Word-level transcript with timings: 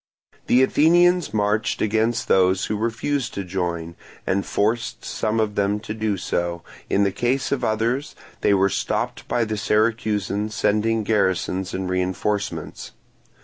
The 0.47 0.63
Athenians 0.63 1.31
marched 1.31 1.79
against 1.79 2.27
those 2.27 2.65
who 2.65 2.75
refused 2.75 3.35
to 3.35 3.43
join, 3.43 3.95
and 4.25 4.43
forced 4.47 5.05
some 5.05 5.39
of 5.39 5.53
them 5.53 5.79
to 5.81 5.93
do 5.93 6.17
so; 6.17 6.63
in 6.89 7.03
the 7.03 7.11
case 7.11 7.51
of 7.51 7.63
others 7.63 8.15
they 8.41 8.55
were 8.55 8.67
stopped 8.67 9.27
by 9.27 9.45
the 9.45 9.57
Syracusans 9.57 10.55
sending 10.55 11.03
garrisons 11.03 11.75
and 11.75 11.87
reinforcements. 11.87 12.93